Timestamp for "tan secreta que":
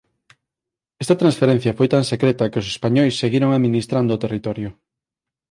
1.93-2.61